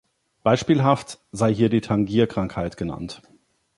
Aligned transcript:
Beispielhaft 0.41 1.19
sei 1.31 1.53
hier 1.53 1.69
die 1.69 1.81
Tangier-Krankheit 1.81 2.75
genannt. 2.75 3.21